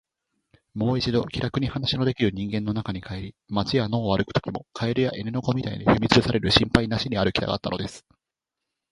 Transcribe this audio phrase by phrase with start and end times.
[0.73, 8.03] もう一度、気らくに話のできる人間の中に帰り、街や野を歩くときも、蛙や犬の子みたいに踏みつぶされる心配なしに歩きたかったのです。